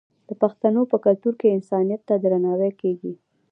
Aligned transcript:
د 0.27 0.29
پښتنو 0.41 0.81
په 0.91 0.97
کلتور 1.05 1.33
کې 1.41 1.55
انسانیت 1.57 2.01
ته 2.07 2.15
درناوی 2.23 2.71
کیږي. 2.81 3.13